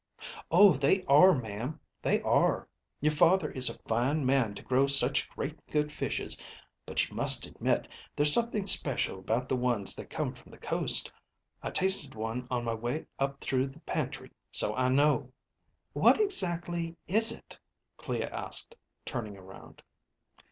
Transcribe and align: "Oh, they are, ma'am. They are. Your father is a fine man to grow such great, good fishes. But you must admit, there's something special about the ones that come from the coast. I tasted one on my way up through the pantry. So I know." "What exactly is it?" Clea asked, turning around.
"Oh, 0.49 0.73
they 0.73 1.03
are, 1.05 1.35
ma'am. 1.35 1.79
They 2.01 2.23
are. 2.23 2.67
Your 3.01 3.11
father 3.11 3.51
is 3.51 3.69
a 3.69 3.77
fine 3.85 4.25
man 4.25 4.55
to 4.55 4.63
grow 4.63 4.87
such 4.87 5.29
great, 5.29 5.59
good 5.67 5.93
fishes. 5.93 6.39
But 6.87 7.07
you 7.07 7.15
must 7.15 7.45
admit, 7.45 7.87
there's 8.15 8.33
something 8.33 8.65
special 8.65 9.19
about 9.19 9.47
the 9.47 9.55
ones 9.55 9.93
that 9.93 10.09
come 10.09 10.33
from 10.33 10.49
the 10.51 10.57
coast. 10.57 11.11
I 11.61 11.69
tasted 11.69 12.15
one 12.15 12.47
on 12.49 12.63
my 12.65 12.73
way 12.73 13.05
up 13.19 13.41
through 13.41 13.67
the 13.67 13.79
pantry. 13.81 14.31
So 14.51 14.73
I 14.75 14.89
know." 14.89 15.33
"What 15.93 16.19
exactly 16.19 16.97
is 17.07 17.31
it?" 17.31 17.59
Clea 17.97 18.23
asked, 18.23 18.73
turning 19.05 19.37
around. 19.37 19.83